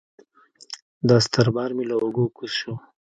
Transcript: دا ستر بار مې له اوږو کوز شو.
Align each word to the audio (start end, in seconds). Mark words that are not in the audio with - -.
دا 1.09 1.17
ستر 1.25 1.47
بار 1.55 1.71
مې 1.77 1.83
له 1.89 1.95
اوږو 2.03 2.25
کوز 2.35 2.51
شو. 2.59 2.73